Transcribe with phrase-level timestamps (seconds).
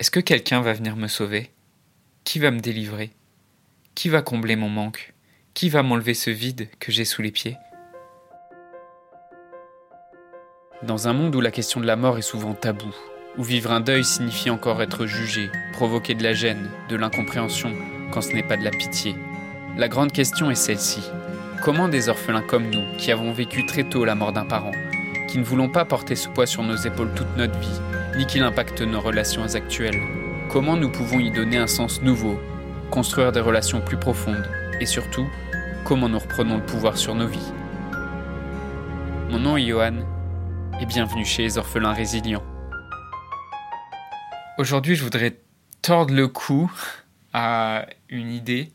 [0.00, 1.50] Est-ce que quelqu'un va venir me sauver?
[2.22, 3.10] Qui va me délivrer?
[3.96, 5.12] Qui va combler mon manque?
[5.54, 7.56] Qui va m'enlever ce vide que j'ai sous les pieds?
[10.84, 12.94] Dans un monde où la question de la mort est souvent taboue,
[13.38, 17.74] où vivre un deuil signifie encore être jugé, provoquer de la gêne, de l'incompréhension,
[18.12, 19.16] quand ce n'est pas de la pitié,
[19.76, 21.02] la grande question est celle-ci.
[21.64, 24.70] Comment des orphelins comme nous, qui avons vécu très tôt la mort d'un parent,
[25.28, 27.80] qui ne voulons pas porter ce poids sur nos épaules toute notre vie,
[28.16, 30.00] ni qu'il impacte nos relations actuelles.
[30.48, 32.40] Comment nous pouvons y donner un sens nouveau,
[32.90, 34.48] construire des relations plus profondes,
[34.80, 35.28] et surtout,
[35.84, 37.52] comment nous reprenons le pouvoir sur nos vies?
[39.28, 39.98] Mon nom est Johan,
[40.80, 42.44] et bienvenue chez les orphelins résilients.
[44.56, 45.36] Aujourd'hui, je voudrais
[45.82, 46.72] tordre le cou
[47.34, 48.72] à une idée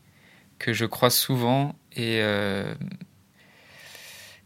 [0.60, 2.72] que je crois souvent et, euh,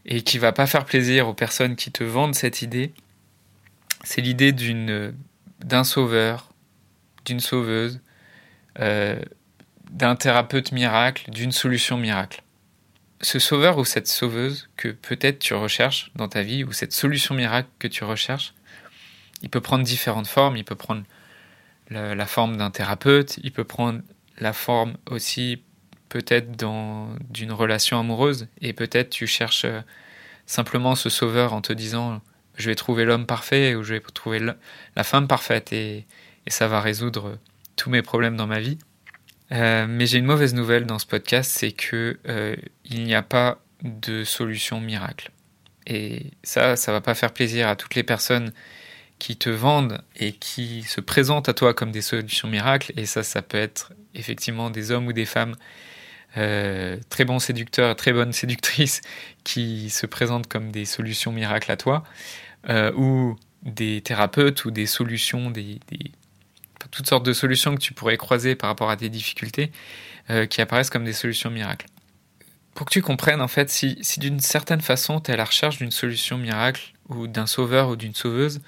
[0.08, 2.92] et qui va pas faire plaisir aux personnes qui te vendent cette idée,
[4.04, 6.50] c'est l'idée d'un sauveur,
[7.26, 8.00] d'une sauveuse,
[8.80, 9.20] euh,
[9.90, 12.42] d'un thérapeute miracle, d'une solution miracle.
[13.20, 17.34] Ce sauveur ou cette sauveuse que peut-être tu recherches dans ta vie, ou cette solution
[17.34, 18.54] miracle que tu recherches,
[19.42, 20.56] il peut prendre différentes formes.
[20.56, 21.02] Il peut prendre
[21.90, 24.00] la forme d'un thérapeute, il peut prendre
[24.38, 25.62] la forme aussi
[26.08, 29.80] peut-être dans d'une relation amoureuse et peut-être tu cherches euh,
[30.46, 32.20] simplement ce sauveur en te disant
[32.56, 36.06] je vais trouver l'homme parfait ou je vais trouver la femme parfaite et,
[36.48, 37.38] ça va résoudre
[37.76, 38.78] tous mes problèmes dans ma vie.
[39.52, 42.56] Euh, mais j'ai une mauvaise nouvelle dans ce podcast, c'est que euh,
[42.86, 45.30] il n'y a pas de solution miracle.
[45.86, 48.52] Et ça, ça va pas faire plaisir à toutes les personnes
[49.18, 52.92] qui te vendent et qui se présentent à toi comme des solutions miracles.
[52.96, 55.54] Et ça, ça peut être effectivement des hommes ou des femmes
[56.38, 59.00] euh, très bons séducteurs, très bonnes séductrices
[59.44, 62.04] qui se présentent comme des solutions miracles à toi,
[62.68, 65.52] euh, ou des thérapeutes ou des solutions,
[66.90, 69.72] toutes sortes de solutions que tu pourrais croiser par rapport à tes difficultés
[70.30, 71.86] euh, qui apparaissent comme des solutions miracles.
[72.74, 75.44] Pour que tu comprennes, en fait, si, si d'une certaine façon tu es à la
[75.44, 78.60] recherche d'une solution miracle ou d'un sauveur ou d'une sauveuse,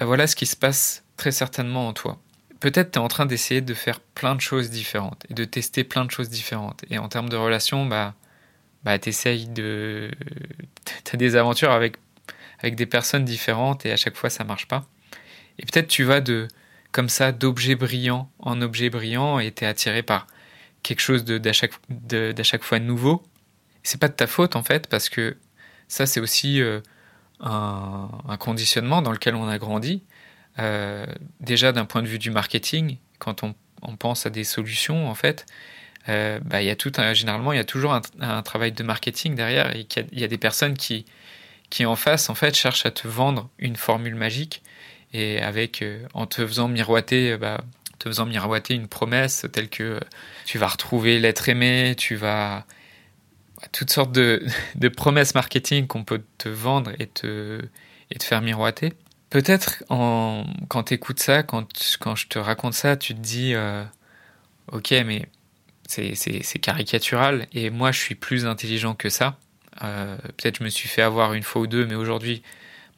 [0.00, 2.20] voilà ce qui se passe très certainement en toi
[2.60, 5.84] peut-être tu es en train d'essayer de faire plein de choses différentes et de tester
[5.84, 6.84] plein de choses différentes.
[6.90, 8.14] Et en termes de relations, bah,
[8.84, 10.10] bah tu essayes de.
[11.04, 11.96] Tu as des aventures avec,
[12.60, 14.86] avec des personnes différentes et à chaque fois ça marche pas.
[15.58, 16.48] Et peut-être tu vas de
[16.92, 20.26] comme ça d'objet brillant en objet brillant et tu es attiré par
[20.82, 21.72] quelque chose d'à chaque,
[22.42, 23.22] chaque fois nouveau.
[23.82, 25.36] C'est pas de ta faute en fait parce que
[25.88, 26.80] ça c'est aussi euh,
[27.40, 30.02] un, un, conditionnement dans lequel on a grandi.
[30.58, 31.06] Euh,
[31.40, 33.54] déjà d'un point de vue du marketing, quand on,
[33.96, 35.46] pense à des solutions, en fait,
[36.08, 39.74] euh, bah, y a tout généralement, il y a toujours un, travail de marketing derrière
[39.76, 41.04] et il y, a des personnes qui,
[41.70, 44.62] qui en face, en fait, cherchent à te vendre une formule magique
[45.12, 47.60] et avec, euh, en te faisant miroiter, bah,
[47.98, 50.00] te faisant miroiter une promesse telle que
[50.44, 52.64] tu vas retrouver l'être aimé, tu vas
[53.72, 57.60] toutes sortes de, de promesses marketing qu'on peut te vendre et te,
[58.10, 58.92] et te faire miroiter.
[59.30, 61.66] Peut-être quand tu écoutes ça, quand,
[62.00, 63.84] quand je te raconte ça, tu te dis euh,
[64.72, 65.28] Ok, mais
[65.86, 69.38] c'est caricatural et moi je suis plus intelligent que ça.
[69.82, 72.42] Euh, Peut-être je me suis fait avoir une fois ou deux, mais aujourd'hui,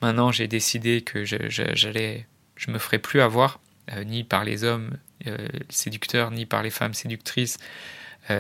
[0.03, 3.59] maintenant j'ai décidé que j'allais, je me ferai plus avoir,
[3.93, 4.97] euh, ni par les hommes
[5.69, 7.59] séducteurs, ni par les femmes séductrices,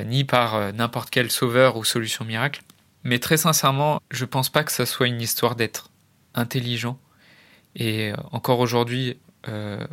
[0.06, 2.62] ni par n'importe quel sauveur ou solution miracle.
[3.04, 5.90] Mais très sincèrement, je pense pas que ça soit une histoire d'être
[6.34, 6.98] intelligent
[7.74, 9.86] et euh, encore aujourd'hui, euh,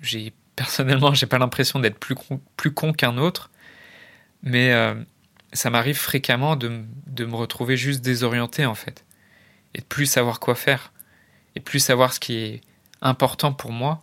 [0.00, 3.50] j'ai personnellement, j'ai pas l'impression d'être plus con, plus con qu'un autre,
[4.42, 4.94] mais euh,
[5.52, 9.04] ça m'arrive fréquemment de, de, me retrouver juste désorienté en fait,
[9.74, 10.92] et de plus savoir quoi faire,
[11.56, 12.60] et plus savoir ce qui est
[13.00, 14.02] important pour moi,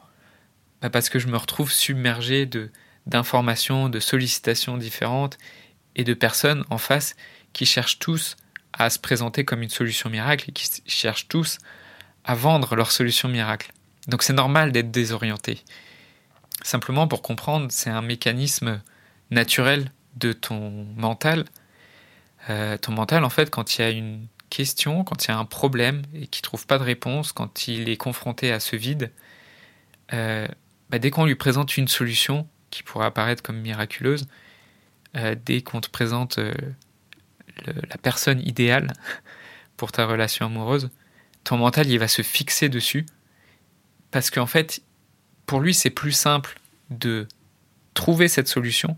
[0.82, 2.72] bah parce que je me retrouve submergé de
[3.08, 5.40] d'informations, de sollicitations différentes
[5.96, 7.16] et de personnes en face
[7.52, 8.38] qui cherchent tous
[8.74, 11.58] à se présenter comme une solution miracle et qui cherchent tous
[12.24, 13.72] à vendre leur solution miracle.
[14.08, 15.62] Donc c'est normal d'être désorienté.
[16.64, 18.82] Simplement pour comprendre, c'est un mécanisme
[19.32, 21.46] naturel de ton mental.
[22.50, 25.38] Euh, ton mental, en fait, quand il y a une question, quand il y a
[25.38, 28.76] un problème et qu'il ne trouve pas de réponse, quand il est confronté à ce
[28.76, 29.12] vide,
[30.14, 30.48] euh,
[30.90, 34.28] bah, dès qu'on lui présente une solution qui pourrait apparaître comme miraculeuse,
[35.16, 36.40] euh, dès qu'on te présente
[37.66, 38.94] la personne idéale
[39.78, 40.90] pour ta relation amoureuse,
[41.44, 43.06] ton mental il va se fixer dessus
[44.12, 44.82] parce qu'en fait,
[45.46, 46.60] pour lui, c'est plus simple
[46.90, 47.28] de
[47.94, 48.98] trouver cette solution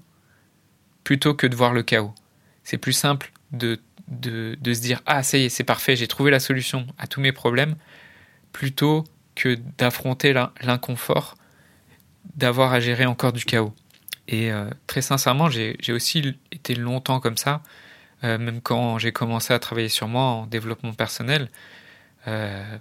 [1.04, 2.14] plutôt que de voir le chaos.
[2.64, 6.32] C'est plus simple de, de, se dire Ah, ça y est, c'est parfait, j'ai trouvé
[6.32, 7.76] la solution à tous mes problèmes,
[8.52, 9.04] plutôt
[9.36, 11.36] que d'affronter l'inconfort
[12.36, 13.74] d'avoir à gérer encore du chaos.
[14.28, 17.62] Et euh, très sincèrement, j'ai aussi été longtemps comme ça,
[18.24, 21.50] euh, même quand j'ai commencé à travailler sur moi en développement personnel.
[22.28, 22.78] Euh,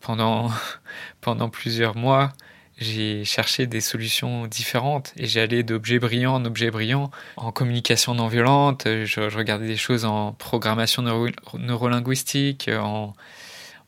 [0.00, 0.50] pendant,
[1.20, 2.32] pendant plusieurs mois,
[2.78, 8.26] j'ai cherché des solutions différentes et allé d'objet brillant en objet brillant, en communication non
[8.26, 13.14] violente, je, regardais des choses en programmation neuro, neurolinguistique, en,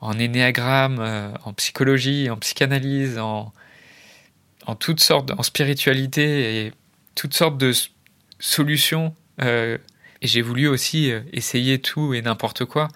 [0.01, 3.53] en énéagramme, en psychologie, en psychanalyse, en,
[4.67, 6.73] en toutes sortes, en spiritualité et
[7.15, 7.73] toutes sortes de
[8.39, 9.15] solutions.
[9.41, 9.79] Euh,
[10.23, 12.89] j'ai voulu aussi euh, essayer tout et n'importe quoi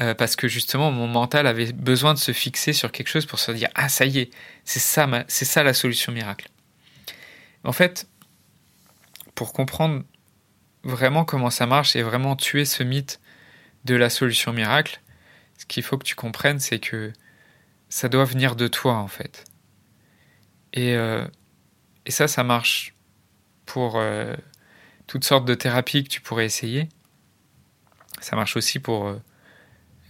[0.00, 3.38] euh, parce que justement mon mental avait besoin de se fixer sur quelque chose pour
[3.38, 4.30] se dire ah ça y est,
[4.64, 6.48] c'est ça, c'est ça la solution miracle.
[7.64, 8.08] En fait,
[9.34, 10.02] pour comprendre
[10.84, 13.20] vraiment comment ça marche et vraiment tuer ce mythe
[13.84, 15.02] de la solution miracle,
[15.58, 17.12] ce qu'il faut que tu comprennes, c'est que
[17.90, 19.44] ça doit venir de toi en fait.
[20.72, 21.26] Et, euh,
[22.08, 22.94] ça, ça marche
[23.66, 24.34] pour euh,
[25.06, 26.88] toutes sortes de thérapies que tu pourrais essayer.
[28.20, 29.14] Ça marche aussi pour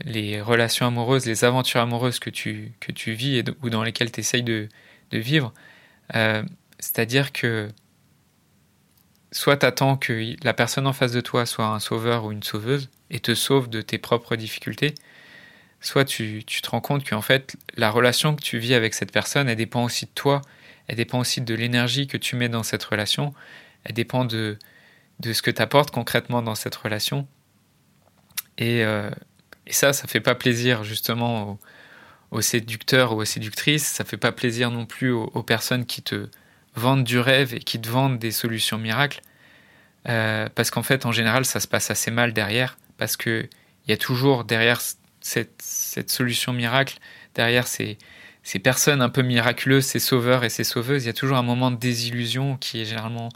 [0.04, 4.12] les relations amoureuses, les aventures amoureuses que tu, que tu vis et ou dans lesquelles
[4.12, 4.68] tu essayes de,
[5.10, 5.52] de vivre.
[6.80, 7.68] C'est-à-dire que
[9.32, 12.42] soit tu attends que la personne en face de toi soit un sauveur ou une
[12.42, 14.94] sauveuse et te sauve de tes propres difficultés,
[15.80, 19.48] soit tu, te rends compte qu'en fait, la relation que tu vis avec cette personne,
[19.48, 20.42] elle dépend aussi de toi,
[20.88, 23.34] elle dépend aussi de l'énergie que tu mets dans cette relation,
[23.84, 24.58] elle dépend de,
[25.20, 27.26] de ce que tu apportes concrètement dans cette relation.
[28.58, 29.10] Et, euh,
[29.70, 31.58] et, ça, ça fait pas plaisir justement
[32.30, 36.28] aux, séducteurs ou aux séductrices, ça fait pas plaisir non plus aux, personnes qui te
[36.74, 39.20] vendent du rêve et qui te vendent des solutions miracles.
[40.08, 43.48] Euh, parce qu'en fait, en général, ça se passe assez mal derrière, parce qu'il
[43.86, 44.80] y a toujours derrière
[45.20, 45.62] cette,
[46.10, 46.98] solution miracle,
[47.34, 47.98] derrière ces,
[48.42, 51.42] ces personnes un peu miraculeuses, ces sauveurs et ces sauveuses, il y a toujours un
[51.42, 53.28] moment de désillusion qui est généralement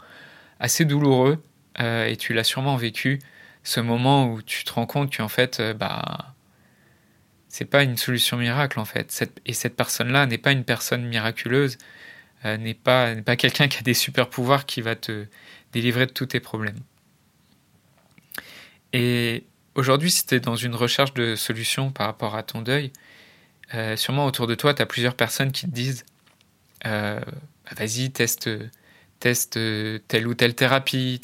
[0.59, 1.43] assez douloureux,
[1.79, 3.19] euh, et tu l'as sûrement vécu,
[3.65, 6.33] ce moment où tu te rends compte qu'en fait, euh, bah,
[7.49, 9.29] c'est pas une solution miracle en fait.
[9.45, 11.77] Et cette personne-là n'est pas une personne miraculeuse,
[12.45, 15.25] euh, n'est pas, pas quelqu'un qui a des super pouvoirs qui va te
[15.73, 16.79] délivrer de tous tes problèmes.
[18.93, 19.43] Et
[19.75, 22.93] Aujourd'hui, si tu es dans une recherche de solutions par rapport à ton deuil,
[23.73, 26.05] euh, sûrement autour de toi, tu as plusieurs personnes qui te disent
[26.81, 27.19] bah,
[27.75, 28.49] vas-y, teste,
[29.25, 29.59] teste
[30.07, 31.19] telle ou telle thérapie,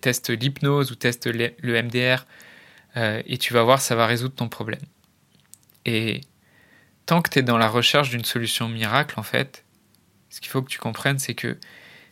[0.00, 2.24] teste l'hypnose ou teste le MDR,
[2.96, 4.84] euh, et tu vas voir, ça va résoudre ton problème.
[5.84, 6.20] Et
[7.06, 9.64] tant que tu es dans la recherche d'une solution miracle, en fait,
[10.28, 11.58] ce qu'il faut que tu comprennes, c'est que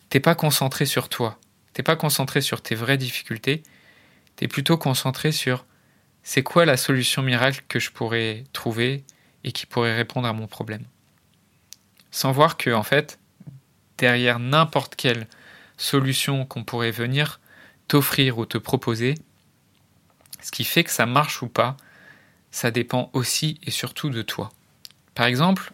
[0.08, 1.38] t'es pas concentré sur toi,
[1.72, 3.62] t'es pas concentré sur tes vraies difficultés,
[4.36, 5.66] tu es plutôt concentré sur
[6.24, 9.04] c'est quoi la solution miracle que je pourrais trouver
[9.44, 10.82] et qui pourrait répondre à mon problème.
[12.10, 13.20] Sans voir que, en fait,
[13.98, 15.26] derrière n'importe quelle
[15.76, 17.40] solution qu'on pourrait venir
[17.88, 19.14] t'offrir ou te proposer,
[20.40, 21.76] ce qui fait que ça marche ou pas,
[22.50, 24.50] ça dépend aussi et surtout de toi.
[25.14, 25.72] Par exemple,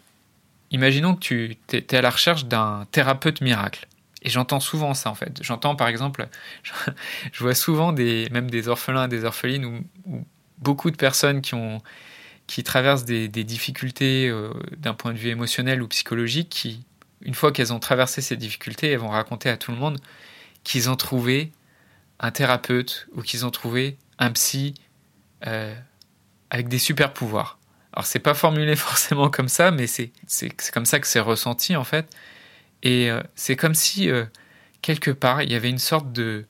[0.71, 3.87] imaginons que tu es à la recherche d'un thérapeute miracle.
[4.21, 5.39] Et j'entends souvent ça en fait.
[5.43, 6.27] J'entends par exemple,
[7.31, 10.25] je vois souvent des, même des orphelins et des orphelines où
[10.57, 11.79] beaucoup de personnes qui, ont,
[12.47, 16.85] qui traversent des, difficultés euh, d'un point de vue émotionnel ou psychologique, qui,
[17.25, 19.99] une fois qu'elles ont traversé ces difficultés, elles vont raconter à tout le monde
[20.63, 21.51] qu'ils ont trouvé
[22.19, 24.75] un thérapeute ou qu'ils ont trouvé un psy
[25.45, 25.75] euh,
[26.49, 27.59] avec des super pouvoirs.
[27.91, 30.11] Alors c'est pas formulé forcément comme ça, mais c'est
[30.71, 32.07] comme ça que c'est ressenti en fait.
[32.83, 34.09] Et euh, c'est comme si
[34.81, 36.45] quelque part il y avait une sorte de,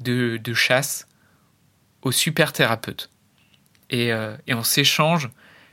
[0.00, 1.06] de, de chasse
[2.02, 3.10] au super thérapeute.
[3.92, 5.30] Euh, et, on s'échange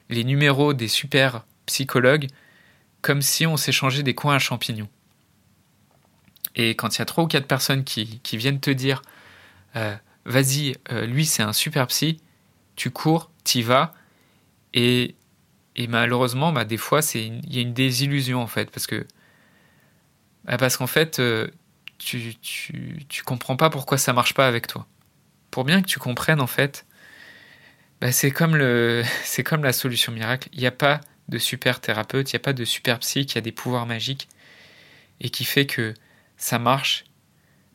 [0.09, 2.27] les numéros des super psychologues
[3.03, 4.89] comme si on s'échangeait des coins à champignons.
[6.55, 9.03] Et quand il y a trois ou quatre personnes qui, viennent te dire
[9.75, 9.95] euh,
[10.25, 12.19] vas-y, euh, lui c'est un super psy,
[12.75, 13.93] tu cours, t'y vas,
[14.73, 15.15] et,
[15.87, 18.87] malheureusement, bah, des fois, il y a une désillusion en fait, parce
[20.45, 21.21] bah, qu'en fait,
[21.99, 24.87] tu, tu, tu comprends pas pourquoi ça marche pas avec toi
[25.53, 26.87] pour bien que tu comprennes en fait,
[28.01, 28.53] bah, c'est comme,
[29.45, 30.49] comme la solution miracle.
[30.51, 33.37] Il n'y a pas de super thérapeute, il n'y a pas de super psy qui
[33.37, 34.27] a des pouvoirs magiques
[35.21, 35.93] et qui fait que
[36.37, 37.05] ça marche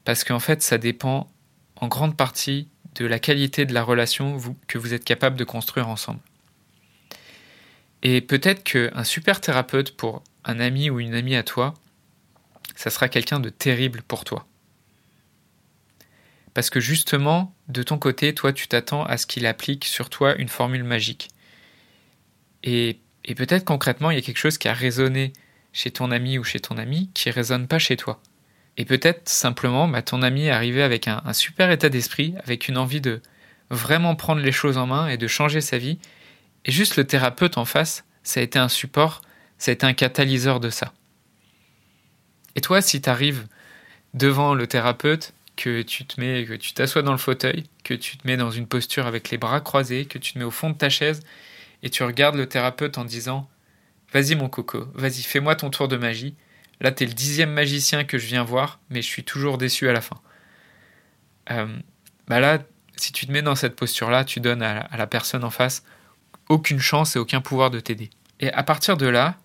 [0.04, 1.30] parce qu'en fait ça dépend
[1.76, 5.88] en grande partie de la qualité de la relation que vous êtes capable de construire
[5.88, 6.20] ensemble.
[8.02, 11.74] Et peut-être qu'un super thérapeute pour un ami ou une amie à toi,
[12.76, 14.46] ça sera quelqu'un de terrible pour toi.
[16.54, 20.34] Parce que justement, de ton côté, toi, tu t'attends à ce qu'il applique sur toi
[20.36, 21.28] une formule magique.
[22.64, 23.00] Et,
[23.34, 25.32] peut-être concrètement, il y a quelque chose qui a résonné
[25.72, 28.20] chez ton ami ou chez ton ami qui résonne pas chez toi.
[28.76, 32.78] Et peut-être simplement, bah, ton ami est arrivé avec un, super état d'esprit, avec une
[32.78, 33.20] envie de
[33.70, 35.98] vraiment prendre les choses en main et de changer sa vie.
[36.64, 39.22] Et juste le thérapeute en face, ça a été un support,
[39.58, 40.92] ça a été un catalyseur de ça.
[42.54, 43.46] Et toi, si tu arrives
[44.14, 48.16] devant le thérapeute, que tu te mets, que tu t'assois dans le fauteuil, que tu
[48.16, 50.70] te mets dans une posture avec les bras croisés, que tu te mets au fond
[50.70, 51.20] de ta chaise
[51.82, 53.48] et tu regardes le thérapeute en disant
[54.12, 56.34] Vas-y mon coco, vas-y, fais-moi ton tour de magie,
[56.80, 59.92] Là, t'es le dixième magicien que je viens voir, mais je suis toujours déçu à
[59.92, 60.20] la fin.
[61.50, 61.66] Euh,
[62.28, 62.60] bah là,
[62.96, 65.82] si tu te mets dans cette posture-là, tu donnes à la, personne en face
[66.48, 68.10] aucune chance et aucun pouvoir de t'aider.
[68.40, 69.36] Et à partir de là,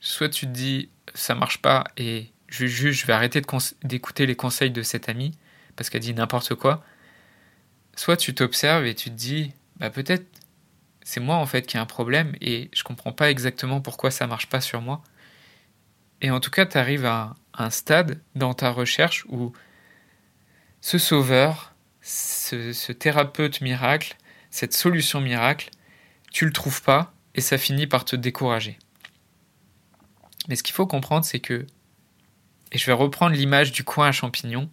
[0.00, 3.42] soit tu te dis ça marche pas et je, je vais arrêter
[3.82, 5.32] d'écouter les conseils de cette amie
[5.74, 6.84] parce qu'elle dit n'importe quoi.
[7.96, 10.26] Soit tu t'observes et tu te dis bah peut-être
[11.02, 14.26] c'est moi en fait qui ai un problème et je comprends pas exactement pourquoi ça
[14.26, 15.02] marche pas sur moi.
[16.20, 19.52] Et en tout cas, tu arrives à un stade dans ta recherche où
[20.80, 24.16] ce sauveur, ce, thérapeute miracle,
[24.50, 25.70] cette solution miracle,
[26.30, 28.78] tu le trouves pas et ça finit par te décourager.
[30.48, 31.66] Mais ce qu'il faut comprendre, c'est que,
[32.72, 34.70] et je vais reprendre l'image du coin à champignons,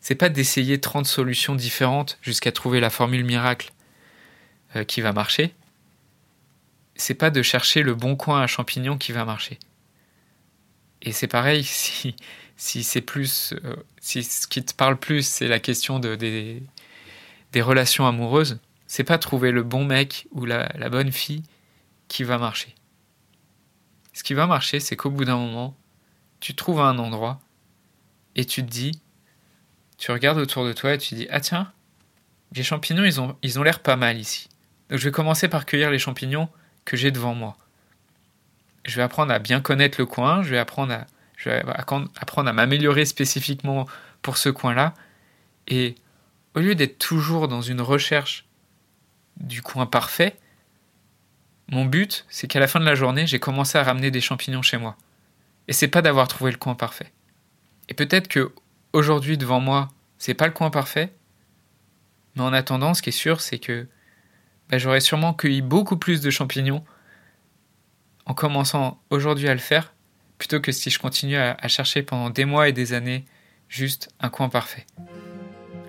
[0.00, 3.72] c'est pas d'essayer 30 solutions différentes jusqu'à trouver la formule miracle
[4.74, 5.54] euh, qui va marcher.
[6.96, 9.58] C'est pas de chercher le bon coin à champignons qui va marcher.
[11.02, 12.16] Et c'est pareil, si,
[12.56, 16.62] si c'est plus, euh, si ce qui te parle plus, c'est la question de, des,
[17.52, 21.42] des relations amoureuses, c'est pas trouver le bon mec ou la, la bonne fille
[22.08, 22.74] qui va marcher.
[24.12, 25.76] Ce qui va marcher, c'est qu'au bout d'un moment,
[26.40, 27.40] tu trouves un endroit
[28.34, 29.00] et tu te dis,
[29.98, 31.72] tu regardes autour de toi et tu te dis, ah tiens,
[32.54, 34.48] les champignons, ils ont ils ont l'air pas mal ici.
[34.90, 36.48] Donc je vais commencer par cueillir les champignons
[36.84, 37.56] que j'ai devant moi
[38.86, 41.06] je vais apprendre à bien connaître le coin, je vais apprendre à,
[41.74, 43.86] apprendre à m'améliorer spécifiquement
[44.22, 44.94] pour ce coin-là.
[45.68, 45.96] Et
[46.54, 48.46] au lieu d'être toujours dans une recherche
[49.38, 50.36] du coin parfait,
[51.68, 54.62] mon but, c'est qu'à la fin de la journée, j'ai commencé à ramener des champignons
[54.62, 54.96] chez moi.
[55.68, 57.12] Et c'est pas d'avoir trouvé le coin parfait.
[57.88, 58.52] Et peut-être que
[58.92, 59.88] aujourd'hui devant moi,
[60.18, 61.12] c'est pas le coin parfait,
[62.36, 63.88] mais en attendant, ce qui est sûr, c'est que
[64.70, 66.84] bah, j'aurais sûrement cueilli beaucoup plus de champignons
[68.26, 69.94] en commençant aujourd'hui à le faire,
[70.38, 73.24] plutôt que si je continue à, chercher pendant des mois et des années
[73.68, 74.84] juste un coin parfait.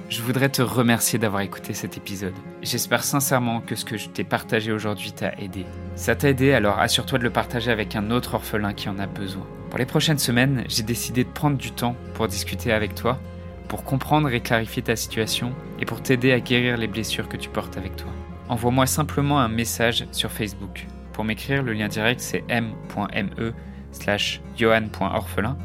[0.09, 2.33] Je voudrais te remercier d'avoir écouté cet épisode.
[2.61, 5.65] J'espère sincèrement que ce que je t'ai partagé aujourd'hui t'a aidé.
[5.95, 9.05] Ça t'a aidé, alors assure-toi de le partager avec un autre orphelin qui en a
[9.05, 9.45] besoin.
[9.69, 13.19] Pour les prochaines semaines, j'ai décidé de prendre du temps pour discuter avec toi,
[13.67, 17.49] pour comprendre et clarifier ta situation et pour t'aider à guérir les blessures que tu
[17.49, 18.11] portes avec toi.
[18.49, 20.87] Envoie-moi simplement un message sur Facebook.
[21.13, 23.53] Pour m'écrire, le lien direct c'est m.me
[23.91, 25.57] slash johan.orphelin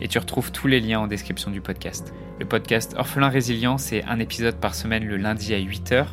[0.00, 2.14] et tu retrouves tous les liens en description du podcast.
[2.38, 6.06] Le podcast Orphelin Résilient, c'est un épisode par semaine le lundi à 8h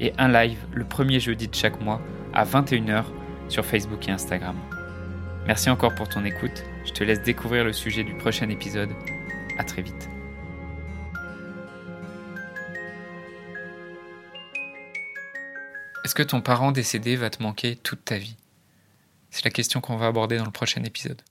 [0.00, 2.00] et un live le premier jeudi de chaque mois
[2.34, 3.04] à 21h
[3.48, 4.56] sur Facebook et Instagram.
[5.46, 6.64] Merci encore pour ton écoute.
[6.84, 8.90] Je te laisse découvrir le sujet du prochain épisode.
[9.58, 10.19] À très vite.
[16.10, 18.34] Est-ce que ton parent décédé va te manquer toute ta vie?
[19.30, 21.22] C'est la question qu'on va aborder dans le prochain épisode.